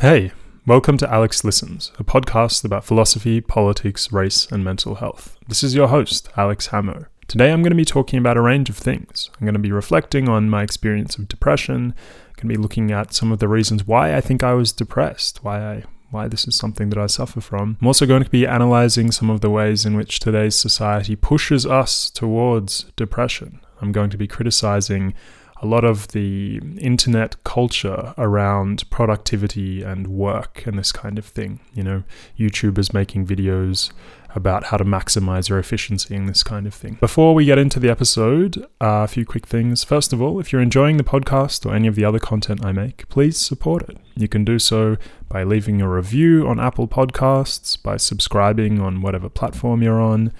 Hey, 0.00 0.30
welcome 0.64 0.96
to 0.98 1.12
Alex 1.12 1.42
Listens, 1.42 1.90
a 1.98 2.04
podcast 2.04 2.64
about 2.64 2.84
philosophy, 2.84 3.40
politics, 3.40 4.12
race, 4.12 4.46
and 4.46 4.62
mental 4.62 4.94
health. 4.94 5.36
This 5.48 5.64
is 5.64 5.74
your 5.74 5.88
host, 5.88 6.28
Alex 6.36 6.68
Hamo. 6.68 7.06
Today 7.26 7.50
I'm 7.50 7.62
going 7.62 7.72
to 7.72 7.76
be 7.76 7.84
talking 7.84 8.20
about 8.20 8.36
a 8.36 8.40
range 8.40 8.70
of 8.70 8.76
things. 8.76 9.28
I'm 9.34 9.44
going 9.44 9.54
to 9.54 9.58
be 9.58 9.72
reflecting 9.72 10.28
on 10.28 10.48
my 10.48 10.62
experience 10.62 11.16
of 11.16 11.26
depression, 11.26 11.94
I'm 12.28 12.34
going 12.36 12.42
to 12.42 12.46
be 12.46 12.62
looking 12.62 12.92
at 12.92 13.12
some 13.12 13.32
of 13.32 13.40
the 13.40 13.48
reasons 13.48 13.88
why 13.88 14.14
I 14.14 14.20
think 14.20 14.44
I 14.44 14.54
was 14.54 14.70
depressed, 14.70 15.42
why 15.42 15.60
I 15.60 15.84
why 16.10 16.28
this 16.28 16.46
is 16.46 16.54
something 16.54 16.90
that 16.90 16.98
I 16.98 17.06
suffer 17.06 17.40
from. 17.40 17.76
I'm 17.80 17.88
also 17.88 18.06
going 18.06 18.22
to 18.22 18.30
be 18.30 18.46
analyzing 18.46 19.10
some 19.10 19.30
of 19.30 19.40
the 19.40 19.50
ways 19.50 19.84
in 19.84 19.96
which 19.96 20.20
today's 20.20 20.54
society 20.54 21.16
pushes 21.16 21.66
us 21.66 22.08
towards 22.08 22.84
depression. 22.94 23.60
I'm 23.80 23.90
going 23.90 24.10
to 24.10 24.16
be 24.16 24.28
criticizing 24.28 25.14
a 25.60 25.66
lot 25.66 25.84
of 25.84 26.08
the 26.08 26.60
internet 26.78 27.42
culture 27.44 28.14
around 28.16 28.88
productivity 28.90 29.82
and 29.82 30.06
work 30.06 30.66
and 30.66 30.78
this 30.78 30.92
kind 30.92 31.18
of 31.18 31.24
thing. 31.24 31.60
You 31.74 31.82
know, 31.82 32.02
YouTubers 32.38 32.94
making 32.94 33.26
videos 33.26 33.92
about 34.34 34.64
how 34.64 34.76
to 34.76 34.84
maximize 34.84 35.48
your 35.48 35.58
efficiency 35.58 36.14
and 36.14 36.28
this 36.28 36.42
kind 36.42 36.66
of 36.66 36.74
thing. 36.74 36.98
Before 37.00 37.34
we 37.34 37.46
get 37.46 37.58
into 37.58 37.80
the 37.80 37.88
episode, 37.88 38.58
uh, 38.80 39.04
a 39.04 39.08
few 39.08 39.24
quick 39.24 39.46
things. 39.46 39.84
First 39.84 40.12
of 40.12 40.20
all, 40.20 40.38
if 40.38 40.52
you're 40.52 40.62
enjoying 40.62 40.96
the 40.96 41.04
podcast 41.04 41.64
or 41.64 41.74
any 41.74 41.88
of 41.88 41.94
the 41.94 42.04
other 42.04 42.18
content 42.18 42.64
I 42.64 42.72
make, 42.72 43.08
please 43.08 43.38
support 43.38 43.88
it. 43.88 43.96
You 44.16 44.28
can 44.28 44.44
do 44.44 44.58
so 44.58 44.96
by 45.28 45.44
leaving 45.44 45.80
a 45.80 45.88
review 45.88 46.46
on 46.46 46.60
Apple 46.60 46.86
Podcasts, 46.86 47.80
by 47.82 47.96
subscribing 47.96 48.80
on 48.80 49.00
whatever 49.00 49.28
platform 49.28 49.82
you're 49.82 50.00
on 50.00 50.32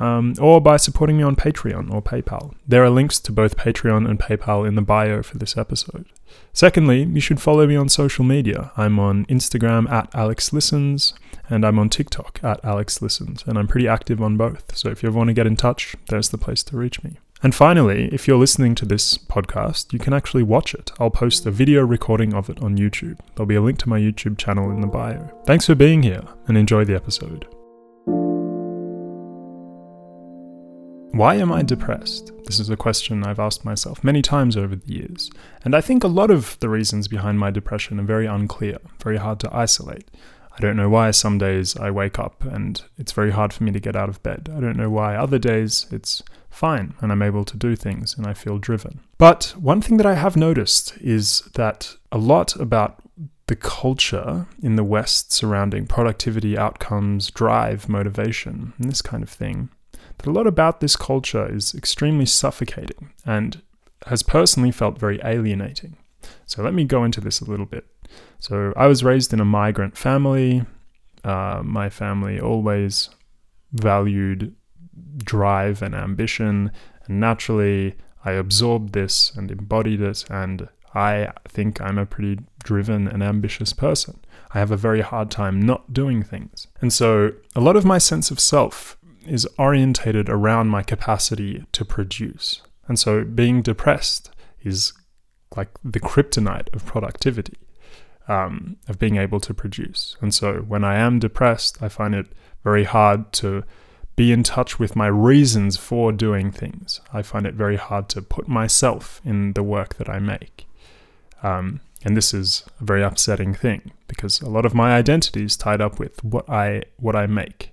um, 0.00 0.34
or 0.40 0.60
by 0.60 0.76
supporting 0.76 1.18
me 1.18 1.22
on 1.22 1.36
Patreon 1.36 1.92
or 1.92 2.02
PayPal. 2.02 2.54
There 2.66 2.82
are 2.82 2.90
links 2.90 3.20
to 3.20 3.32
both 3.32 3.56
Patreon 3.56 4.08
and 4.08 4.18
PayPal 4.18 4.66
in 4.66 4.74
the 4.74 4.82
bio 4.82 5.22
for 5.22 5.38
this 5.38 5.56
episode. 5.56 6.06
Secondly, 6.52 7.04
you 7.04 7.20
should 7.20 7.40
follow 7.40 7.66
me 7.66 7.76
on 7.76 7.88
social 7.88 8.24
media. 8.24 8.72
I'm 8.76 8.98
on 8.98 9.26
Instagram 9.26 9.90
at 9.90 10.10
AlexListens, 10.12 11.12
and 11.48 11.64
I'm 11.64 11.78
on 11.78 11.88
TikTok 11.88 12.40
at 12.42 12.62
AlexListens, 12.62 13.46
and 13.46 13.58
I'm 13.58 13.68
pretty 13.68 13.86
active 13.86 14.22
on 14.22 14.36
both. 14.36 14.76
So 14.76 14.90
if 14.90 15.02
you 15.02 15.08
ever 15.08 15.18
want 15.18 15.28
to 15.28 15.34
get 15.34 15.46
in 15.46 15.56
touch, 15.56 15.94
there's 16.08 16.30
the 16.30 16.38
place 16.38 16.62
to 16.64 16.76
reach 16.76 17.02
me. 17.04 17.18
And 17.42 17.54
finally, 17.54 18.08
if 18.12 18.28
you're 18.28 18.36
listening 18.36 18.74
to 18.76 18.84
this 18.84 19.16
podcast, 19.16 19.92
you 19.92 19.98
can 19.98 20.12
actually 20.12 20.42
watch 20.42 20.74
it. 20.74 20.92
I'll 21.00 21.10
post 21.10 21.46
a 21.46 21.50
video 21.50 21.82
recording 21.84 22.34
of 22.34 22.50
it 22.50 22.62
on 22.62 22.76
YouTube. 22.76 23.18
There'll 23.34 23.46
be 23.46 23.54
a 23.54 23.62
link 23.62 23.78
to 23.78 23.88
my 23.88 23.98
YouTube 23.98 24.36
channel 24.36 24.70
in 24.70 24.82
the 24.82 24.86
bio. 24.86 25.30
Thanks 25.46 25.66
for 25.66 25.74
being 25.74 26.02
here, 26.02 26.22
and 26.46 26.58
enjoy 26.58 26.84
the 26.84 26.94
episode. 26.94 27.46
Why 31.12 31.34
am 31.34 31.52
I 31.52 31.62
depressed? 31.62 32.32
This 32.46 32.60
is 32.60 32.70
a 32.70 32.76
question 32.76 33.24
I've 33.24 33.40
asked 33.40 33.64
myself 33.64 34.04
many 34.04 34.22
times 34.22 34.56
over 34.56 34.76
the 34.76 34.92
years, 34.92 35.30
and 35.64 35.74
I 35.74 35.80
think 35.80 36.04
a 36.04 36.08
lot 36.08 36.30
of 36.30 36.58
the 36.60 36.68
reasons 36.68 37.08
behind 37.08 37.38
my 37.38 37.50
depression 37.50 37.98
are 37.98 38.04
very 38.04 38.26
unclear, 38.26 38.78
very 39.02 39.16
hard 39.16 39.40
to 39.40 39.54
isolate. 39.54 40.08
I 40.52 40.60
don't 40.60 40.76
know 40.76 40.88
why 40.88 41.10
some 41.10 41.36
days 41.36 41.76
I 41.76 41.90
wake 41.90 42.18
up 42.18 42.44
and 42.44 42.82
it's 42.96 43.12
very 43.12 43.32
hard 43.32 43.52
for 43.52 43.64
me 43.64 43.72
to 43.72 43.80
get 43.80 43.96
out 43.96 44.08
of 44.08 44.22
bed. 44.22 44.50
I 44.54 44.60
don't 44.60 44.76
know 44.76 44.90
why 44.90 45.16
other 45.16 45.38
days 45.38 45.86
it's 45.90 46.22
fine 46.48 46.94
and 47.00 47.10
I'm 47.10 47.22
able 47.22 47.44
to 47.46 47.56
do 47.56 47.76
things 47.76 48.16
and 48.16 48.26
I 48.26 48.34
feel 48.34 48.58
driven. 48.58 49.00
But 49.18 49.54
one 49.58 49.80
thing 49.80 49.96
that 49.96 50.06
I 50.06 50.14
have 50.14 50.36
noticed 50.36 50.96
is 51.00 51.40
that 51.54 51.96
a 52.12 52.18
lot 52.18 52.56
about 52.56 53.02
the 53.46 53.56
culture 53.56 54.46
in 54.62 54.76
the 54.76 54.84
West 54.84 55.32
surrounding 55.32 55.86
productivity, 55.86 56.58
outcomes, 56.58 57.30
drive, 57.30 57.88
motivation, 57.88 58.74
and 58.78 58.90
this 58.90 59.02
kind 59.02 59.22
of 59.22 59.30
thing 59.30 59.70
a 60.26 60.30
lot 60.30 60.46
about 60.46 60.80
this 60.80 60.96
culture 60.96 61.50
is 61.52 61.74
extremely 61.74 62.26
suffocating 62.26 63.12
and 63.24 63.62
has 64.06 64.22
personally 64.22 64.70
felt 64.70 64.98
very 64.98 65.20
alienating. 65.24 65.96
So 66.46 66.62
let 66.62 66.74
me 66.74 66.84
go 66.84 67.04
into 67.04 67.20
this 67.20 67.40
a 67.40 67.44
little 67.44 67.66
bit. 67.66 67.86
So 68.38 68.72
I 68.76 68.86
was 68.86 69.04
raised 69.04 69.32
in 69.32 69.40
a 69.40 69.44
migrant 69.44 69.96
family. 69.96 70.64
Uh, 71.22 71.62
my 71.64 71.90
family 71.90 72.40
always 72.40 73.10
valued 73.72 74.54
drive 75.18 75.82
and 75.82 75.94
ambition, 75.94 76.72
and 77.06 77.20
naturally 77.20 77.94
I 78.24 78.32
absorbed 78.32 78.92
this 78.92 79.32
and 79.36 79.50
embodied 79.50 80.00
it, 80.00 80.24
and 80.30 80.68
I 80.94 81.32
think 81.46 81.80
I'm 81.80 81.98
a 81.98 82.06
pretty 82.06 82.40
driven 82.62 83.06
and 83.06 83.22
ambitious 83.22 83.72
person. 83.72 84.18
I 84.52 84.58
have 84.58 84.70
a 84.70 84.76
very 84.76 85.00
hard 85.00 85.30
time 85.30 85.60
not 85.60 85.92
doing 85.92 86.22
things. 86.22 86.66
And 86.80 86.92
so 86.92 87.32
a 87.54 87.60
lot 87.60 87.76
of 87.76 87.84
my 87.84 87.98
sense 87.98 88.30
of 88.30 88.40
self 88.40 88.96
is 89.26 89.46
orientated 89.58 90.28
around 90.28 90.68
my 90.68 90.82
capacity 90.82 91.64
to 91.72 91.84
produce. 91.84 92.62
And 92.88 92.98
so 92.98 93.24
being 93.24 93.62
depressed 93.62 94.30
is 94.62 94.92
like 95.56 95.68
the 95.84 96.00
kryptonite 96.00 96.72
of 96.74 96.86
productivity, 96.86 97.56
um, 98.28 98.76
of 98.88 98.98
being 98.98 99.16
able 99.16 99.40
to 99.40 99.54
produce. 99.54 100.16
And 100.20 100.34
so 100.34 100.60
when 100.60 100.84
I 100.84 100.96
am 100.96 101.18
depressed, 101.18 101.82
I 101.82 101.88
find 101.88 102.14
it 102.14 102.26
very 102.62 102.84
hard 102.84 103.32
to 103.34 103.64
be 104.16 104.32
in 104.32 104.42
touch 104.42 104.78
with 104.78 104.96
my 104.96 105.06
reasons 105.06 105.76
for 105.76 106.12
doing 106.12 106.50
things. 106.50 107.00
I 107.12 107.22
find 107.22 107.46
it 107.46 107.54
very 107.54 107.76
hard 107.76 108.08
to 108.10 108.22
put 108.22 108.48
myself 108.48 109.20
in 109.24 109.54
the 109.54 109.62
work 109.62 109.94
that 109.96 110.08
I 110.08 110.18
make. 110.18 110.66
Um, 111.42 111.80
and 112.04 112.16
this 112.16 112.32
is 112.34 112.64
a 112.80 112.84
very 112.84 113.02
upsetting 113.02 113.54
thing 113.54 113.92
because 114.08 114.40
a 114.40 114.48
lot 114.48 114.66
of 114.66 114.74
my 114.74 114.92
identity 114.92 115.44
is 115.44 115.56
tied 115.56 115.80
up 115.80 115.98
with 115.98 116.22
what 116.24 116.48
I 116.48 116.82
what 116.96 117.16
I 117.16 117.26
make. 117.26 117.69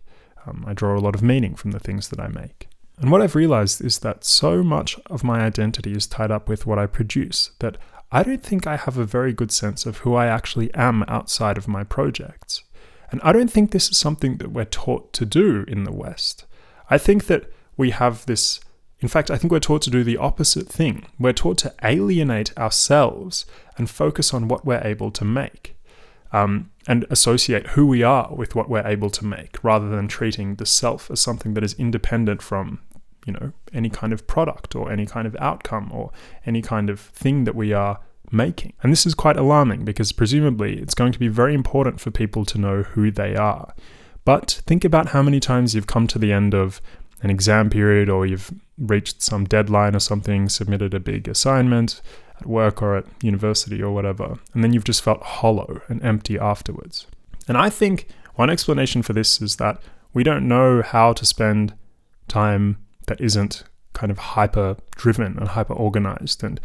Um, 0.47 0.63
I 0.67 0.73
draw 0.73 0.97
a 0.97 0.99
lot 0.99 1.15
of 1.15 1.21
meaning 1.21 1.55
from 1.55 1.71
the 1.71 1.79
things 1.79 2.09
that 2.09 2.19
I 2.19 2.27
make. 2.27 2.67
And 2.99 3.11
what 3.11 3.21
I've 3.21 3.35
realized 3.35 3.83
is 3.83 3.99
that 3.99 4.23
so 4.23 4.63
much 4.63 4.99
of 5.07 5.23
my 5.23 5.41
identity 5.41 5.93
is 5.93 6.07
tied 6.07 6.31
up 6.31 6.49
with 6.49 6.65
what 6.65 6.79
I 6.79 6.87
produce 6.87 7.51
that 7.59 7.77
I 8.11 8.23
don't 8.23 8.41
think 8.41 8.65
I 8.65 8.77
have 8.77 8.97
a 8.97 9.05
very 9.05 9.33
good 9.33 9.51
sense 9.51 9.85
of 9.85 9.99
who 9.99 10.15
I 10.15 10.27
actually 10.27 10.73
am 10.73 11.03
outside 11.07 11.57
of 11.57 11.67
my 11.67 11.83
projects. 11.83 12.63
And 13.11 13.21
I 13.23 13.33
don't 13.33 13.51
think 13.51 13.71
this 13.71 13.89
is 13.89 13.97
something 13.97 14.37
that 14.37 14.51
we're 14.51 14.65
taught 14.65 15.13
to 15.13 15.25
do 15.25 15.63
in 15.67 15.83
the 15.83 15.91
West. 15.91 16.45
I 16.89 16.97
think 16.97 17.27
that 17.27 17.51
we 17.75 17.91
have 17.91 18.25
this, 18.25 18.59
in 18.99 19.07
fact, 19.07 19.29
I 19.29 19.37
think 19.37 19.51
we're 19.51 19.59
taught 19.59 19.81
to 19.83 19.89
do 19.89 20.03
the 20.03 20.17
opposite 20.17 20.67
thing. 20.67 21.05
We're 21.19 21.33
taught 21.33 21.57
to 21.59 21.73
alienate 21.83 22.57
ourselves 22.57 23.45
and 23.77 23.89
focus 23.89 24.33
on 24.33 24.47
what 24.47 24.65
we're 24.65 24.81
able 24.83 25.11
to 25.11 25.25
make 25.25 25.76
um, 26.31 26.71
and 26.87 27.05
associate 27.09 27.67
who 27.67 27.85
we 27.85 28.03
are 28.03 28.33
with 28.33 28.55
what 28.55 28.69
we're 28.69 28.85
able 28.85 29.09
to 29.09 29.25
make 29.25 29.63
rather 29.63 29.89
than 29.89 30.07
treating 30.07 30.55
the 30.55 30.65
self 30.65 31.09
as 31.11 31.19
something 31.19 31.53
that 31.53 31.63
is 31.63 31.73
independent 31.73 32.41
from 32.41 32.79
you 33.25 33.33
know 33.33 33.51
any 33.73 33.89
kind 33.89 34.13
of 34.13 34.25
product 34.27 34.75
or 34.75 34.91
any 34.91 35.05
kind 35.05 35.27
of 35.27 35.35
outcome 35.39 35.91
or 35.93 36.11
any 36.45 36.61
kind 36.61 36.89
of 36.89 36.99
thing 36.99 37.43
that 37.43 37.55
we 37.55 37.73
are 37.73 37.99
making. 38.31 38.73
And 38.81 38.91
this 38.91 39.05
is 39.05 39.13
quite 39.13 39.37
alarming 39.37 39.85
because 39.85 40.11
presumably 40.11 40.79
it's 40.79 40.93
going 40.93 41.11
to 41.11 41.19
be 41.19 41.27
very 41.27 41.53
important 41.53 41.99
for 41.99 42.11
people 42.11 42.45
to 42.45 42.57
know 42.57 42.83
who 42.83 43.11
they 43.11 43.35
are. 43.35 43.73
But 44.25 44.61
think 44.65 44.83
about 44.83 45.09
how 45.09 45.21
many 45.21 45.39
times 45.39 45.73
you've 45.73 45.87
come 45.87 46.07
to 46.07 46.19
the 46.19 46.33
end 46.33 46.53
of 46.53 46.81
an 47.21 47.29
exam 47.29 47.69
period 47.69 48.09
or 48.09 48.25
you've 48.25 48.51
reached 48.77 49.21
some 49.21 49.45
deadline 49.45 49.95
or 49.95 49.99
something 49.99 50.49
submitted 50.49 50.93
a 50.93 50.99
big 50.99 51.27
assignment 51.27 52.01
at 52.39 52.45
work 52.45 52.81
or 52.81 52.97
at 52.97 53.05
university 53.23 53.81
or 53.81 53.91
whatever, 53.91 54.37
and 54.53 54.63
then 54.63 54.73
you've 54.73 54.83
just 54.83 55.01
felt 55.01 55.21
hollow 55.23 55.81
and 55.87 56.03
empty 56.03 56.37
afterwards. 56.37 57.07
And 57.47 57.57
I 57.57 57.69
think 57.69 58.07
one 58.35 58.49
explanation 58.49 59.01
for 59.01 59.13
this 59.13 59.41
is 59.41 59.55
that 59.55 59.81
we 60.13 60.23
don't 60.23 60.47
know 60.47 60.81
how 60.81 61.13
to 61.13 61.25
spend 61.25 61.73
time 62.27 62.77
that 63.07 63.19
isn't 63.21 63.63
kind 63.93 64.11
of 64.11 64.17
hyper 64.17 64.77
driven 64.95 65.37
and 65.37 65.47
hyper 65.49 65.73
organized 65.73 66.43
and 66.43 66.59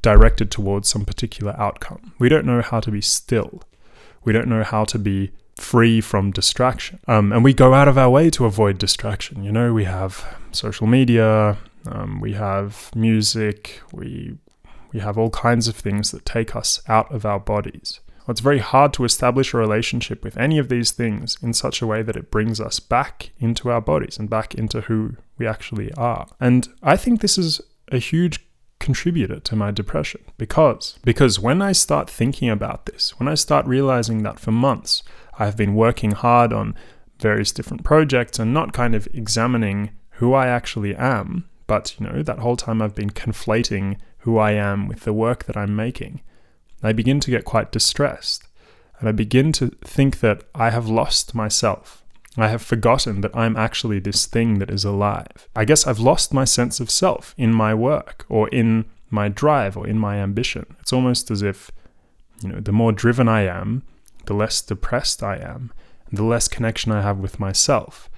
directed 0.00 0.50
towards 0.50 0.88
some 0.88 1.04
particular 1.04 1.54
outcome. 1.58 2.12
We 2.18 2.28
don't 2.28 2.46
know 2.46 2.60
how 2.60 2.80
to 2.80 2.90
be 2.90 3.00
still. 3.00 3.62
We 4.24 4.32
don't 4.32 4.48
know 4.48 4.64
how 4.64 4.84
to 4.86 4.98
be 4.98 5.30
free 5.56 6.00
from 6.00 6.30
distraction. 6.30 7.00
Um, 7.06 7.32
and 7.32 7.44
we 7.44 7.52
go 7.52 7.74
out 7.74 7.88
of 7.88 7.98
our 7.98 8.10
way 8.10 8.30
to 8.30 8.44
avoid 8.44 8.78
distraction. 8.78 9.44
You 9.44 9.52
know, 9.52 9.72
we 9.72 9.84
have 9.84 10.36
social 10.52 10.86
media, 10.86 11.58
um, 11.86 12.20
we 12.20 12.34
have 12.34 12.90
music, 12.94 13.80
we 13.92 14.38
we 14.92 15.00
have 15.00 15.16
all 15.16 15.30
kinds 15.30 15.68
of 15.68 15.76
things 15.76 16.10
that 16.10 16.26
take 16.26 16.54
us 16.54 16.82
out 16.86 17.12
of 17.14 17.24
our 17.24 17.40
bodies. 17.40 18.00
Well, 18.18 18.32
it's 18.32 18.40
very 18.40 18.58
hard 18.58 18.92
to 18.94 19.04
establish 19.04 19.52
a 19.52 19.56
relationship 19.56 20.22
with 20.22 20.36
any 20.36 20.58
of 20.58 20.68
these 20.68 20.92
things 20.92 21.36
in 21.42 21.54
such 21.54 21.82
a 21.82 21.86
way 21.86 22.02
that 22.02 22.14
it 22.14 22.30
brings 22.30 22.60
us 22.60 22.78
back 22.78 23.30
into 23.40 23.70
our 23.70 23.80
bodies 23.80 24.18
and 24.18 24.28
back 24.28 24.54
into 24.54 24.82
who 24.82 25.16
we 25.38 25.46
actually 25.46 25.92
are. 25.94 26.28
And 26.38 26.68
I 26.82 26.96
think 26.96 27.20
this 27.20 27.38
is 27.38 27.60
a 27.90 27.98
huge 27.98 28.38
contributor 28.82 29.40
to 29.40 29.56
my 29.56 29.70
depression 29.70 30.20
because 30.36 30.98
because 31.04 31.40
when 31.40 31.62
I 31.62 31.72
start 31.72 32.10
thinking 32.10 32.50
about 32.50 32.84
this, 32.86 33.18
when 33.18 33.28
I 33.28 33.34
start 33.34 33.64
realizing 33.66 34.22
that 34.24 34.38
for 34.38 34.52
months 34.52 35.02
I 35.38 35.46
have 35.46 35.56
been 35.56 35.74
working 35.74 36.10
hard 36.10 36.52
on 36.52 36.74
various 37.18 37.52
different 37.52 37.84
projects 37.84 38.38
and 38.38 38.52
not 38.52 38.72
kind 38.72 38.94
of 38.94 39.08
examining 39.14 39.90
who 40.16 40.34
I 40.34 40.48
actually 40.48 40.94
am, 40.94 41.48
but 41.66 41.98
you 41.98 42.06
know, 42.06 42.22
that 42.22 42.40
whole 42.40 42.56
time 42.56 42.82
I've 42.82 42.94
been 42.94 43.10
conflating 43.10 43.96
who 44.18 44.36
I 44.38 44.52
am 44.52 44.88
with 44.88 45.00
the 45.00 45.12
work 45.12 45.44
that 45.44 45.56
I'm 45.56 45.74
making, 45.74 46.20
I 46.82 46.92
begin 46.92 47.20
to 47.20 47.30
get 47.30 47.44
quite 47.44 47.72
distressed. 47.72 48.46
And 48.98 49.08
I 49.08 49.12
begin 49.12 49.50
to 49.52 49.68
think 49.84 50.20
that 50.20 50.44
I 50.54 50.70
have 50.70 50.88
lost 50.88 51.34
myself. 51.34 52.01
I 52.36 52.48
have 52.48 52.62
forgotten 52.62 53.20
that 53.20 53.36
I'm 53.36 53.56
actually 53.56 53.98
this 54.00 54.26
thing 54.26 54.58
that 54.58 54.70
is 54.70 54.84
alive. 54.84 55.48
I 55.54 55.64
guess 55.64 55.86
I've 55.86 55.98
lost 55.98 56.32
my 56.32 56.44
sense 56.44 56.80
of 56.80 56.90
self 56.90 57.34
in 57.36 57.52
my 57.52 57.74
work 57.74 58.24
or 58.28 58.48
in 58.48 58.86
my 59.10 59.28
drive 59.28 59.76
or 59.76 59.86
in 59.86 59.98
my 59.98 60.16
ambition. 60.16 60.76
It's 60.80 60.92
almost 60.92 61.30
as 61.30 61.42
if, 61.42 61.70
you 62.42 62.48
know, 62.48 62.60
the 62.60 62.72
more 62.72 62.92
driven 62.92 63.28
I 63.28 63.42
am, 63.42 63.82
the 64.24 64.34
less 64.34 64.62
depressed 64.62 65.22
I 65.22 65.36
am, 65.36 65.72
and 66.08 66.18
the 66.18 66.24
less 66.24 66.48
connection 66.48 66.90
I 66.90 67.02
have 67.02 67.18
with 67.18 67.38
myself. 67.38 68.08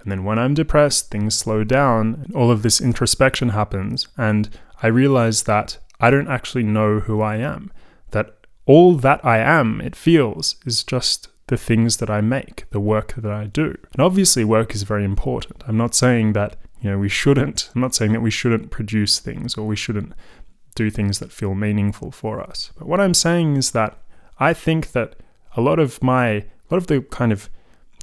And 0.00 0.10
then 0.10 0.24
when 0.24 0.38
I'm 0.38 0.54
depressed, 0.54 1.10
things 1.10 1.34
slow 1.34 1.64
down, 1.64 2.22
and 2.24 2.34
all 2.34 2.50
of 2.50 2.62
this 2.62 2.80
introspection 2.80 3.50
happens, 3.50 4.08
and 4.16 4.48
I 4.82 4.86
realize 4.86 5.42
that 5.42 5.78
I 6.00 6.10
don't 6.10 6.28
actually 6.28 6.62
know 6.62 7.00
who 7.00 7.20
I 7.20 7.36
am. 7.36 7.70
That 8.12 8.46
all 8.64 8.94
that 8.94 9.22
I 9.24 9.38
am, 9.38 9.80
it 9.80 9.96
feels, 9.96 10.56
is 10.64 10.84
just 10.84 11.28
the 11.48 11.56
things 11.56 11.96
that 11.96 12.08
I 12.08 12.20
make, 12.20 12.64
the 12.70 12.80
work 12.80 13.14
that 13.16 13.32
I 13.32 13.46
do. 13.46 13.76
And 13.92 14.00
obviously, 14.00 14.44
work 14.44 14.74
is 14.74 14.84
very 14.84 15.04
important. 15.04 15.62
I'm 15.66 15.76
not 15.76 15.94
saying 15.94 16.34
that, 16.34 16.56
you 16.80 16.90
know, 16.90 16.98
we 16.98 17.08
shouldn't, 17.08 17.70
I'm 17.74 17.80
not 17.80 17.94
saying 17.94 18.12
that 18.12 18.20
we 18.20 18.30
shouldn't 18.30 18.70
produce 18.70 19.18
things 19.18 19.56
or 19.56 19.66
we 19.66 19.76
shouldn't 19.76 20.12
do 20.74 20.90
things 20.90 21.18
that 21.18 21.32
feel 21.32 21.54
meaningful 21.54 22.10
for 22.12 22.40
us. 22.40 22.70
But 22.78 22.86
what 22.86 23.00
I'm 23.00 23.14
saying 23.14 23.56
is 23.56 23.72
that 23.72 23.98
I 24.38 24.52
think 24.52 24.92
that 24.92 25.16
a 25.56 25.60
lot 25.60 25.78
of 25.78 26.02
my, 26.02 26.28
a 26.28 26.44
lot 26.70 26.78
of 26.78 26.86
the 26.86 27.00
kind 27.00 27.32
of 27.32 27.50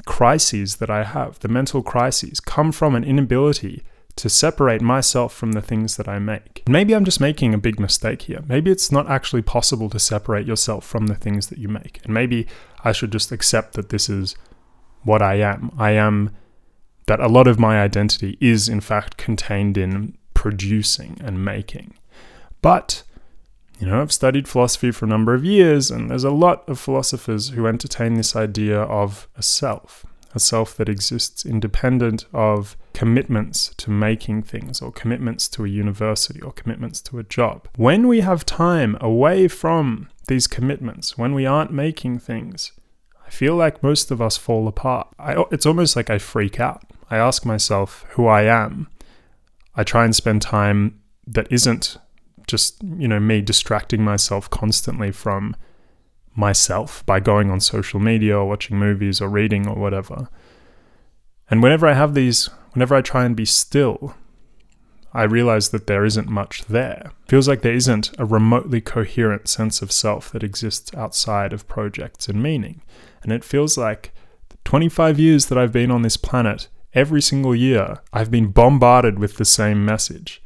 crises 0.05 0.77
that 0.77 0.89
I 0.89 1.03
have, 1.03 1.39
the 1.39 1.47
mental 1.47 1.81
crises, 1.81 2.39
come 2.39 2.71
from 2.71 2.95
an 2.95 3.03
inability 3.03 3.83
to 4.17 4.29
separate 4.29 4.81
myself 4.81 5.33
from 5.33 5.51
the 5.51 5.61
things 5.61 5.97
that 5.97 6.07
I 6.07 6.19
make. 6.19 6.63
Maybe 6.67 6.95
I'm 6.95 7.05
just 7.05 7.19
making 7.19 7.53
a 7.53 7.57
big 7.57 7.79
mistake 7.79 8.23
here. 8.23 8.43
Maybe 8.47 8.71
it's 8.71 8.91
not 8.91 9.09
actually 9.09 9.41
possible 9.41 9.89
to 9.89 9.99
separate 9.99 10.47
yourself 10.47 10.85
from 10.85 11.07
the 11.07 11.15
things 11.15 11.47
that 11.47 11.57
you 11.57 11.67
make. 11.67 11.99
And 12.03 12.13
maybe 12.13 12.47
I 12.83 12.91
should 12.91 13.11
just 13.11 13.31
accept 13.31 13.73
that 13.73 13.89
this 13.89 14.09
is 14.09 14.35
what 15.03 15.21
I 15.21 15.35
am. 15.35 15.71
I 15.77 15.91
am 15.91 16.31
that 17.07 17.19
a 17.19 17.27
lot 17.27 17.47
of 17.47 17.59
my 17.59 17.81
identity 17.81 18.37
is, 18.39 18.67
in 18.67 18.81
fact, 18.81 19.17
contained 19.17 19.77
in 19.77 20.17
producing 20.33 21.19
and 21.23 21.43
making. 21.43 21.93
But, 22.61 23.03
you 23.79 23.87
know, 23.87 24.01
I've 24.01 24.11
studied 24.11 24.47
philosophy 24.47 24.91
for 24.91 25.05
a 25.05 25.09
number 25.09 25.33
of 25.33 25.45
years, 25.45 25.91
and 25.91 26.09
there's 26.09 26.23
a 26.23 26.31
lot 26.31 26.67
of 26.67 26.79
philosophers 26.79 27.49
who 27.49 27.67
entertain 27.67 28.15
this 28.15 28.35
idea 28.35 28.81
of 28.81 29.27
a 29.37 29.43
self, 29.43 30.05
a 30.35 30.39
self 30.39 30.75
that 30.75 30.89
exists 30.89 31.45
independent 31.45 32.25
of 32.33 32.77
commitments 32.93 33.73
to 33.77 33.89
making 33.89 34.43
things, 34.43 34.81
or 34.81 34.91
commitments 34.91 35.47
to 35.47 35.65
a 35.65 35.69
university, 35.69 36.41
or 36.41 36.51
commitments 36.51 37.01
to 37.01 37.17
a 37.17 37.23
job. 37.23 37.67
When 37.77 38.07
we 38.07 38.19
have 38.19 38.45
time 38.45 38.97
away 39.01 39.47
from 39.47 40.09
these 40.27 40.47
commitments, 40.47 41.17
when 41.17 41.33
we 41.33 41.45
aren't 41.45 41.71
making 41.71 42.19
things, 42.19 42.73
I 43.25 43.29
feel 43.29 43.55
like 43.55 43.81
most 43.81 44.11
of 44.11 44.21
us 44.21 44.37
fall 44.37 44.67
apart. 44.67 45.07
I, 45.17 45.43
it's 45.51 45.65
almost 45.65 45.95
like 45.95 46.09
I 46.09 46.19
freak 46.19 46.59
out. 46.59 46.83
I 47.09 47.17
ask 47.17 47.45
myself 47.45 48.05
who 48.09 48.27
I 48.27 48.43
am. 48.43 48.87
I 49.75 49.83
try 49.83 50.05
and 50.05 50.15
spend 50.15 50.41
time 50.41 51.01
that 51.27 51.51
isn't 51.51 51.97
just, 52.47 52.81
you 52.83 53.07
know, 53.07 53.19
me 53.19 53.41
distracting 53.41 54.03
myself 54.03 54.49
constantly 54.49 55.11
from 55.11 55.55
myself 56.35 57.05
by 57.05 57.19
going 57.19 57.49
on 57.49 57.59
social 57.59 57.99
media 57.99 58.37
or 58.37 58.47
watching 58.47 58.77
movies 58.77 59.21
or 59.21 59.29
reading 59.29 59.67
or 59.67 59.75
whatever. 59.75 60.29
And 61.49 61.61
whenever 61.61 61.87
I 61.87 61.93
have 61.93 62.13
these, 62.13 62.49
whenever 62.73 62.95
I 62.95 63.01
try 63.01 63.25
and 63.25 63.35
be 63.35 63.45
still, 63.45 64.15
I 65.13 65.23
realize 65.23 65.69
that 65.69 65.87
there 65.87 66.03
isn't 66.03 66.27
much 66.27 66.65
there. 66.65 67.11
Feels 67.29 67.47
like 67.47 67.61
there 67.61 67.73
isn't 67.73 68.11
a 68.19 68.25
remotely 68.25 68.81
coherent 68.81 69.47
sense 69.47 69.81
of 69.81 69.91
self 69.91 70.29
that 70.31 70.43
exists 70.43 70.93
outside 70.93 71.53
of 71.53 71.69
projects 71.69 72.27
and 72.27 72.43
meaning. 72.43 72.81
And 73.23 73.31
it 73.31 73.45
feels 73.45 73.77
like 73.77 74.13
the 74.49 74.57
25 74.65 75.17
years 75.17 75.45
that 75.45 75.57
I've 75.57 75.71
been 75.71 75.89
on 75.89 76.01
this 76.01 76.17
planet, 76.17 76.67
every 76.93 77.21
single 77.21 77.55
year, 77.55 78.01
I've 78.11 78.29
been 78.29 78.47
bombarded 78.47 79.17
with 79.17 79.37
the 79.37 79.45
same 79.45 79.85
message 79.85 80.41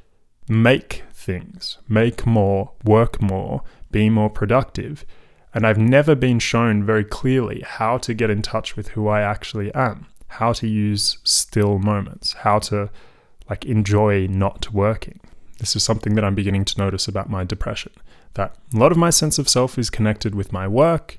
make 0.47 1.03
things, 1.13 1.77
make 1.87 2.25
more, 2.25 2.71
work 2.83 3.21
more, 3.21 3.61
be 3.91 4.09
more 4.09 4.29
productive. 4.29 5.05
And 5.53 5.65
I've 5.65 5.77
never 5.77 6.15
been 6.15 6.39
shown 6.39 6.83
very 6.83 7.03
clearly 7.03 7.61
how 7.65 7.97
to 7.99 8.13
get 8.13 8.29
in 8.29 8.41
touch 8.41 8.75
with 8.75 8.89
who 8.89 9.07
I 9.07 9.21
actually 9.21 9.73
am, 9.73 10.05
how 10.27 10.53
to 10.53 10.67
use 10.67 11.17
still 11.23 11.79
moments, 11.79 12.33
how 12.33 12.59
to 12.59 12.89
like 13.49 13.65
enjoy 13.65 14.27
not 14.27 14.71
working. 14.71 15.19
This 15.57 15.75
is 15.75 15.83
something 15.83 16.15
that 16.15 16.23
I'm 16.23 16.35
beginning 16.35 16.65
to 16.65 16.77
notice 16.77 17.07
about 17.07 17.29
my 17.29 17.43
depression. 17.43 17.91
That 18.35 18.55
a 18.73 18.77
lot 18.77 18.91
of 18.91 18.97
my 18.97 19.09
sense 19.09 19.39
of 19.39 19.49
self 19.49 19.77
is 19.77 19.89
connected 19.89 20.35
with 20.35 20.53
my 20.53 20.67
work. 20.67 21.17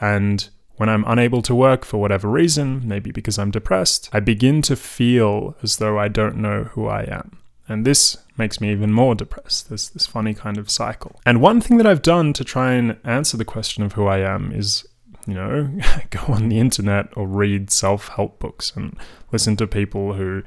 And 0.00 0.48
when 0.76 0.88
I'm 0.88 1.04
unable 1.06 1.40
to 1.42 1.54
work 1.54 1.84
for 1.84 1.98
whatever 1.98 2.28
reason, 2.28 2.86
maybe 2.86 3.10
because 3.12 3.38
I'm 3.38 3.50
depressed, 3.50 4.10
I 4.12 4.20
begin 4.20 4.60
to 4.62 4.76
feel 4.76 5.56
as 5.62 5.78
though 5.78 5.98
I 5.98 6.08
don't 6.08 6.36
know 6.36 6.64
who 6.64 6.86
I 6.86 7.02
am. 7.02 7.38
And 7.68 7.86
this 7.86 8.16
makes 8.36 8.60
me 8.60 8.70
even 8.70 8.92
more 8.92 9.14
depressed. 9.14 9.68
There's 9.68 9.88
this 9.90 10.06
funny 10.06 10.34
kind 10.34 10.58
of 10.58 10.70
cycle. 10.70 11.20
And 11.24 11.40
one 11.40 11.60
thing 11.60 11.78
that 11.78 11.86
I've 11.86 12.02
done 12.02 12.32
to 12.34 12.44
try 12.44 12.72
and 12.72 12.98
answer 13.04 13.36
the 13.36 13.44
question 13.44 13.82
of 13.82 13.94
who 13.94 14.06
I 14.06 14.18
am 14.18 14.52
is, 14.52 14.86
you 15.26 15.34
know, 15.34 15.70
go 16.10 16.20
on 16.28 16.48
the 16.48 16.58
internet 16.58 17.08
or 17.16 17.26
read 17.26 17.70
self 17.70 18.08
help 18.08 18.38
books 18.38 18.72
and 18.76 18.96
listen 19.32 19.56
to 19.56 19.66
people 19.66 20.14
who 20.14 20.42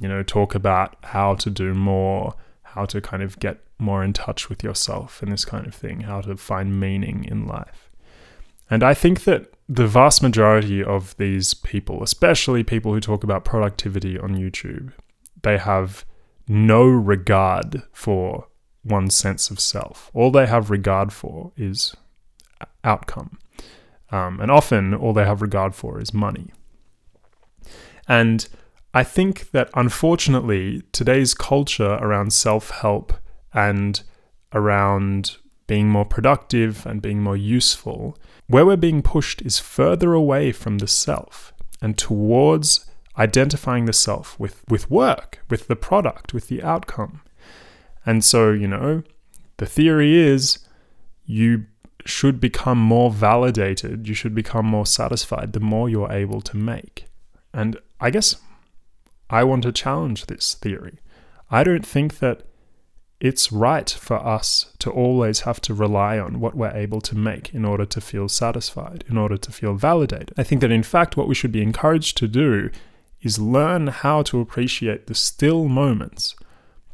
you 0.00 0.08
know, 0.08 0.22
talk 0.22 0.54
about 0.54 0.96
how 1.02 1.34
to 1.36 1.50
do 1.50 1.74
more, 1.74 2.34
how 2.62 2.84
to 2.86 3.00
kind 3.00 3.22
of 3.22 3.38
get 3.38 3.60
more 3.78 4.02
in 4.02 4.12
touch 4.12 4.48
with 4.48 4.62
yourself 4.62 5.22
and 5.22 5.32
this 5.32 5.44
kind 5.44 5.66
of 5.66 5.74
thing, 5.74 6.00
how 6.00 6.20
to 6.20 6.36
find 6.36 6.78
meaning 6.80 7.24
in 7.24 7.46
life. 7.46 7.90
And 8.70 8.82
I 8.82 8.94
think 8.94 9.24
that 9.24 9.52
the 9.68 9.86
vast 9.86 10.22
majority 10.22 10.82
of 10.82 11.16
these 11.16 11.54
people, 11.54 12.02
especially 12.02 12.64
people 12.64 12.92
who 12.92 13.00
talk 13.00 13.24
about 13.24 13.44
productivity 13.44 14.18
on 14.18 14.36
YouTube, 14.36 14.92
they 15.42 15.58
have 15.58 16.04
no 16.46 16.84
regard 16.84 17.82
for 17.92 18.48
one's 18.84 19.14
sense 19.14 19.50
of 19.50 19.58
self. 19.60 20.10
All 20.14 20.30
they 20.30 20.46
have 20.46 20.70
regard 20.70 21.12
for 21.12 21.52
is 21.56 21.94
outcome. 22.82 23.38
Um, 24.10 24.40
and 24.40 24.50
often 24.50 24.94
all 24.94 25.12
they 25.12 25.24
have 25.24 25.42
regard 25.42 25.74
for 25.74 26.00
is 26.00 26.12
money. 26.12 26.50
And 28.06 28.46
I 28.92 29.02
think 29.02 29.50
that 29.50 29.70
unfortunately, 29.74 30.82
today's 30.92 31.34
culture 31.34 31.94
around 31.94 32.32
self 32.32 32.70
help 32.70 33.14
and 33.52 34.02
around 34.52 35.38
being 35.66 35.88
more 35.88 36.04
productive 36.04 36.84
and 36.86 37.00
being 37.00 37.20
more 37.22 37.36
useful, 37.36 38.16
where 38.46 38.66
we're 38.66 38.76
being 38.76 39.02
pushed 39.02 39.42
is 39.42 39.58
further 39.58 40.12
away 40.12 40.52
from 40.52 40.78
the 40.78 40.86
self 40.86 41.52
and 41.80 41.96
towards 41.96 42.88
identifying 43.18 43.84
the 43.84 43.92
self 43.92 44.38
with, 44.38 44.62
with 44.68 44.90
work, 44.90 45.40
with 45.48 45.68
the 45.68 45.76
product, 45.76 46.34
with 46.34 46.48
the 46.48 46.62
outcome. 46.62 47.20
And 48.04 48.24
so, 48.24 48.52
you 48.52 48.68
know, 48.68 49.02
the 49.58 49.66
theory 49.66 50.16
is 50.16 50.58
you 51.24 51.66
should 52.04 52.40
become 52.40 52.78
more 52.78 53.10
validated, 53.10 54.06
you 54.08 54.14
should 54.14 54.34
become 54.34 54.66
more 54.66 54.86
satisfied 54.86 55.52
the 55.52 55.60
more 55.60 55.88
you're 55.88 56.12
able 56.12 56.40
to 56.42 56.56
make. 56.56 57.06
And 57.52 57.78
I 58.00 58.10
guess 58.10 58.36
I 59.30 59.44
want 59.44 59.62
to 59.62 59.72
challenge 59.72 60.26
this 60.26 60.54
theory. 60.54 60.98
I 61.50 61.64
don't 61.64 61.86
think 61.86 62.18
that 62.18 62.42
it's 63.20 63.52
right 63.52 63.88
for 63.88 64.16
us 64.16 64.74
to 64.80 64.90
always 64.90 65.40
have 65.40 65.60
to 65.62 65.72
rely 65.72 66.18
on 66.18 66.40
what 66.40 66.54
we're 66.54 66.76
able 66.76 67.00
to 67.00 67.16
make 67.16 67.54
in 67.54 67.64
order 67.64 67.86
to 67.86 68.00
feel 68.00 68.28
satisfied, 68.28 69.04
in 69.08 69.16
order 69.16 69.36
to 69.38 69.52
feel 69.52 69.74
validated. 69.74 70.32
I 70.36 70.42
think 70.42 70.60
that 70.60 70.72
in 70.72 70.82
fact, 70.82 71.16
what 71.16 71.28
we 71.28 71.34
should 71.34 71.52
be 71.52 71.62
encouraged 71.62 72.16
to 72.18 72.28
do 72.28 72.70
is 73.24 73.38
learn 73.38 73.88
how 73.88 74.22
to 74.22 74.40
appreciate 74.40 75.06
the 75.06 75.14
still 75.14 75.66
moments, 75.66 76.36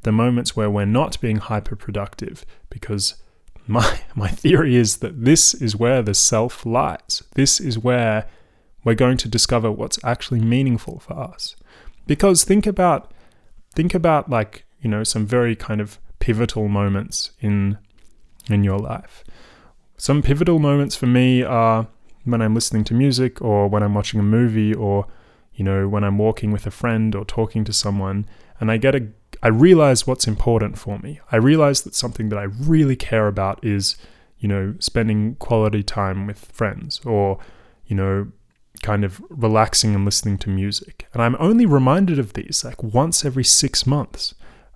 the 0.02 0.12
moments 0.12 0.56
where 0.56 0.70
we're 0.70 0.86
not 0.86 1.20
being 1.20 1.36
hyper 1.36 1.76
productive, 1.76 2.46
because 2.70 3.16
my, 3.66 4.00
my 4.14 4.28
theory 4.28 4.76
is 4.76 4.98
that 4.98 5.24
this 5.24 5.54
is 5.54 5.76
where 5.76 6.02
the 6.02 6.14
self 6.14 6.64
lies. 6.64 7.22
This 7.34 7.60
is 7.60 7.78
where 7.78 8.26
we're 8.84 8.94
going 8.94 9.18
to 9.18 9.28
discover 9.28 9.70
what's 9.70 10.02
actually 10.04 10.40
meaningful 10.40 11.00
for 11.00 11.18
us. 11.18 11.56
Because 12.06 12.44
think 12.44 12.66
about 12.66 13.12
think 13.74 13.94
about 13.94 14.28
like, 14.28 14.64
you 14.80 14.90
know, 14.90 15.04
some 15.04 15.26
very 15.26 15.54
kind 15.54 15.80
of 15.80 15.98
pivotal 16.18 16.68
moments 16.68 17.32
in 17.40 17.78
in 18.48 18.64
your 18.64 18.78
life. 18.78 19.22
Some 19.96 20.22
pivotal 20.22 20.58
moments 20.58 20.96
for 20.96 21.06
me 21.06 21.42
are 21.42 21.86
when 22.24 22.40
I'm 22.40 22.54
listening 22.54 22.84
to 22.84 22.94
music 22.94 23.40
or 23.42 23.68
when 23.68 23.82
I'm 23.82 23.94
watching 23.94 24.20
a 24.20 24.24
movie 24.24 24.74
or 24.74 25.06
you 25.52 25.64
know, 25.64 25.88
when 25.88 26.04
I'm 26.04 26.18
walking 26.18 26.50
with 26.52 26.66
a 26.66 26.70
friend 26.70 27.14
or 27.14 27.24
talking 27.24 27.64
to 27.64 27.72
someone 27.72 28.26
and 28.58 28.70
I 28.70 28.76
get 28.76 28.94
a 28.94 29.08
I 29.42 29.48
realize 29.48 30.06
what's 30.06 30.26
important 30.26 30.76
for 30.78 30.98
me. 30.98 31.20
I 31.32 31.36
realize 31.36 31.82
that 31.82 31.94
something 31.94 32.28
that 32.28 32.38
I 32.38 32.42
really 32.42 32.96
care 32.96 33.26
about 33.26 33.64
is, 33.64 33.96
you 34.38 34.48
know, 34.48 34.74
spending 34.80 35.36
quality 35.36 35.82
time 35.82 36.26
with 36.26 36.50
friends 36.52 37.00
or, 37.06 37.38
you 37.86 37.96
know, 37.96 38.32
kind 38.82 39.04
of 39.04 39.22
relaxing 39.30 39.94
and 39.94 40.04
listening 40.04 40.36
to 40.38 40.50
music. 40.50 41.08
And 41.12 41.22
I'm 41.22 41.36
only 41.38 41.64
reminded 41.64 42.18
of 42.18 42.34
these 42.34 42.64
like 42.64 42.82
once 42.82 43.24
every 43.24 43.44
six 43.44 43.86
months. 43.86 44.34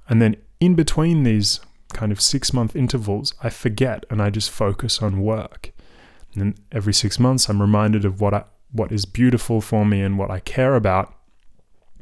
And 0.09 0.23
then 0.23 0.37
in 0.61 0.75
between 0.75 1.25
these 1.25 1.61
kind 1.93 2.11
of 2.11 2.21
six 2.21 2.53
month 2.53 2.75
intervals, 2.75 3.35
I 3.43 3.51
forget 3.51 4.05
and 4.09 4.23
I 4.23 4.31
just 4.31 4.51
focus 4.51 5.03
on 5.03 5.21
work. 5.21 5.73
And 6.35 6.59
every 6.73 6.95
six 6.95 7.19
months, 7.19 7.49
I'm 7.49 7.61
reminded 7.61 8.05
of 8.05 8.21
what 8.21 8.35
I, 8.35 8.45
what 8.75 8.93
is 8.93 9.07
beautiful 9.07 9.61
for 9.61 9.87
me 9.87 10.03
and 10.03 10.19
what 10.19 10.31
I 10.31 10.41
care 10.41 10.75
about. 10.75 11.15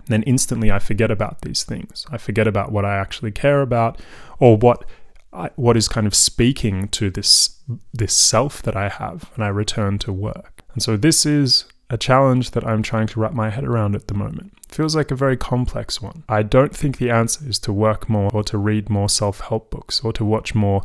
Then 0.06 0.24
instantly, 0.24 0.72
I 0.72 0.80
forget 0.80 1.10
about 1.10 1.42
these 1.42 1.62
things. 1.62 2.06
I 2.10 2.18
forget 2.18 2.48
about 2.48 2.72
what 2.72 2.84
I 2.84 2.96
actually 2.96 3.30
care 3.30 3.60
about, 3.60 4.00
or 4.40 4.56
what 4.56 4.84
I, 5.32 5.50
what 5.54 5.76
is 5.76 5.86
kind 5.86 6.06
of 6.06 6.14
speaking 6.14 6.88
to 6.88 7.10
this 7.10 7.60
this 7.94 8.12
self 8.12 8.62
that 8.62 8.76
I 8.76 8.88
have 8.88 9.30
and 9.34 9.44
I 9.44 9.48
return 9.48 9.98
to 9.98 10.12
work. 10.12 10.62
And 10.72 10.82
so 10.82 10.96
this 10.96 11.24
is 11.24 11.66
a 11.88 11.96
challenge 11.98 12.50
that 12.52 12.66
I'm 12.66 12.82
trying 12.82 13.06
to 13.08 13.20
wrap 13.20 13.32
my 13.32 13.50
head 13.50 13.64
around 13.64 13.94
at 13.94 14.08
the 14.08 14.14
moment. 14.14 14.54
Feels 14.68 14.96
like 14.96 15.10
a 15.10 15.14
very 15.14 15.36
complex 15.36 16.00
one. 16.00 16.24
I 16.28 16.42
don't 16.42 16.74
think 16.74 16.96
the 16.96 17.10
answer 17.10 17.46
is 17.46 17.58
to 17.60 17.72
work 17.72 18.08
more 18.08 18.30
or 18.32 18.42
to 18.44 18.56
read 18.56 18.88
more 18.88 19.10
self-help 19.10 19.70
books 19.70 20.00
or 20.00 20.12
to 20.14 20.24
watch 20.24 20.54
more 20.54 20.82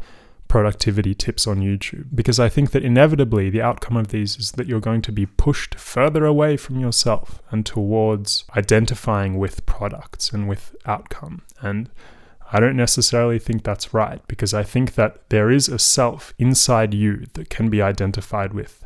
productivity 0.48 1.14
tips 1.14 1.46
on 1.46 1.60
YouTube 1.60 2.08
because 2.16 2.40
I 2.40 2.50
think 2.50 2.72
that 2.72 2.84
inevitably 2.84 3.50
the 3.50 3.62
outcome 3.62 3.98
of 3.98 4.10
these 4.10 4.38
is 4.38 4.52
that 4.54 4.68
you're 4.68 4.80
going 4.80 5.02
to 5.04 5.12
be 5.12 5.26
pushed 5.26 5.76
further 5.76 6.26
away 6.26 6.58
from 6.58 6.80
yourself 6.80 7.42
and 7.52 7.66
towards 7.66 8.46
identifying 8.56 9.38
with 9.38 9.66
products 9.66 10.32
and 10.32 10.48
with 10.48 10.76
outcome. 10.86 11.44
And 11.62 11.90
I 12.52 12.60
don't 12.60 12.78
necessarily 12.78 13.40
think 13.40 13.64
that's 13.64 13.94
right 13.94 14.26
because 14.28 14.54
I 14.54 14.64
think 14.64 14.96
that 14.96 15.30
there 15.30 15.52
is 15.52 15.68
a 15.68 15.80
self 15.80 16.34
inside 16.40 16.94
you 16.94 17.26
that 17.34 17.50
can 17.50 17.70
be 17.70 17.82
identified 17.82 18.54
with. 18.54 18.86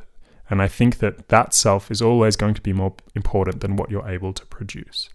And 0.49 0.61
I 0.61 0.67
think 0.67 0.97
that 0.97 1.29
that 1.29 1.53
self 1.53 1.91
is 1.91 2.01
always 2.01 2.35
going 2.35 2.55
to 2.55 2.61
be 2.61 2.73
more 2.73 2.93
important 3.15 3.61
than 3.61 3.75
what 3.75 3.89
you're 3.91 4.07
able 4.07 4.33
to 4.33 4.45
produce. 4.47 5.09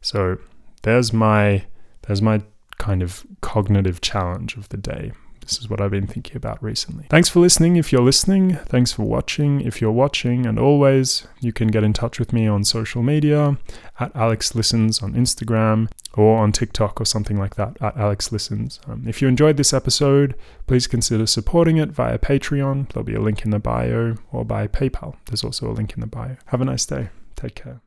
So 0.00 0.38
there's 0.82 1.12
my 1.12 1.66
there's 2.06 2.22
my 2.22 2.42
kind 2.78 3.02
of 3.02 3.26
cognitive 3.42 4.00
challenge 4.00 4.56
of 4.56 4.70
the 4.70 4.78
day. 4.78 5.12
This 5.50 5.58
is 5.58 5.68
what 5.68 5.80
I've 5.80 5.90
been 5.90 6.06
thinking 6.06 6.36
about 6.36 6.62
recently. 6.62 7.06
Thanks 7.10 7.28
for 7.28 7.40
listening 7.40 7.74
if 7.74 7.90
you're 7.90 8.02
listening. 8.02 8.54
Thanks 8.66 8.92
for 8.92 9.02
watching 9.02 9.60
if 9.62 9.80
you're 9.80 9.90
watching. 9.90 10.46
And 10.46 10.60
always, 10.60 11.26
you 11.40 11.52
can 11.52 11.68
get 11.68 11.82
in 11.82 11.92
touch 11.92 12.20
with 12.20 12.32
me 12.32 12.46
on 12.46 12.62
social 12.62 13.02
media 13.02 13.58
at 13.98 14.14
Alex 14.14 14.54
Listens 14.54 15.02
on 15.02 15.14
Instagram 15.14 15.90
or 16.14 16.38
on 16.38 16.52
TikTok 16.52 17.00
or 17.00 17.04
something 17.04 17.36
like 17.36 17.56
that 17.56 17.76
at 17.80 17.96
Alex 17.96 18.30
Listens. 18.30 18.78
Um, 18.86 19.08
if 19.08 19.20
you 19.20 19.26
enjoyed 19.26 19.56
this 19.56 19.72
episode, 19.72 20.36
please 20.68 20.86
consider 20.86 21.26
supporting 21.26 21.78
it 21.78 21.88
via 21.90 22.16
Patreon. 22.16 22.92
There'll 22.92 23.04
be 23.04 23.14
a 23.14 23.20
link 23.20 23.44
in 23.44 23.50
the 23.50 23.58
bio 23.58 24.18
or 24.30 24.44
by 24.44 24.68
PayPal. 24.68 25.16
There's 25.26 25.42
also 25.42 25.68
a 25.68 25.74
link 25.74 25.94
in 25.94 26.00
the 26.00 26.06
bio. 26.06 26.36
Have 26.46 26.60
a 26.60 26.64
nice 26.64 26.86
day. 26.86 27.08
Take 27.34 27.56
care. 27.56 27.80